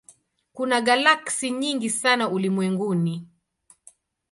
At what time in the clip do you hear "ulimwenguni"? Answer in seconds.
2.29-3.27